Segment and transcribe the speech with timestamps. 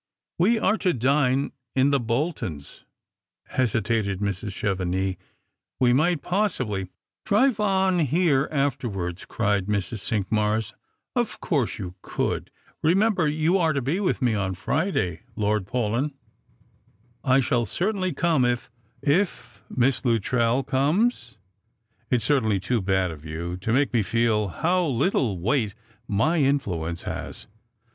[0.39, 2.85] "We are to dine in the Boltons,"
[3.49, 4.51] hesitated Mrs.
[4.51, 5.15] Chevenix;"
[5.79, 6.87] we might possibly
[7.27, 9.99] ""Drive on here afterwards," cried Mrs.
[9.99, 10.73] Cinqmars;"
[11.15, 12.49] of course you could.
[12.81, 16.13] Remember you are to be with me on Friday, Lord Paulyn.""
[17.23, 18.71] I shall certainly come, if
[19.21, 21.37] ""If Miss Luttrell comes.
[22.09, 25.75] It's really too bad of you to make me feel how little weight
[26.07, 27.45] my influence has.